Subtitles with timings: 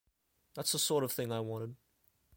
[0.55, 1.75] That's the sort of thing I wanted.